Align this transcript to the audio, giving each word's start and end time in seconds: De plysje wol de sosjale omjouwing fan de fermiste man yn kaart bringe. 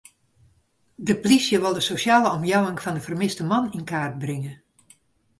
De 1.07 1.15
plysje 1.23 1.57
wol 1.63 1.73
de 1.77 1.83
sosjale 1.89 2.29
omjouwing 2.37 2.77
fan 2.83 2.95
de 2.97 3.03
fermiste 3.07 3.43
man 3.51 3.65
yn 3.77 3.87
kaart 3.91 4.15
bringe. 4.23 4.53